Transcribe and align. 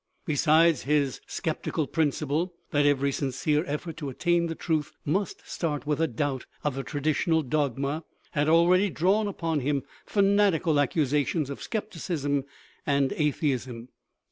Besides, 0.25 0.81
his 0.81 1.21
sceptical 1.27 1.85
principle, 1.85 2.55
that 2.71 2.87
every 2.87 3.11
sincere 3.11 3.63
effort 3.67 3.97
to 3.97 4.09
attain 4.09 4.47
the 4.47 4.55
truth 4.55 4.91
must 5.05 5.47
start 5.47 5.85
with 5.85 6.01
a 6.01 6.07
doubt 6.07 6.47
of 6.63 6.73
the 6.73 6.81
traditional 6.81 7.43
dogma 7.43 8.03
had 8.31 8.49
already 8.49 8.89
drawn 8.89 9.27
upon 9.27 9.59
him 9.59 9.83
fanatical 10.07 10.79
accusations 10.79 11.51
of 11.51 11.61
scepticism 11.61 12.45
and 12.83 13.13
atheism. 13.13 13.89